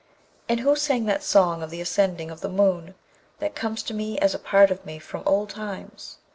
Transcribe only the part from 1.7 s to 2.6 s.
ascending of the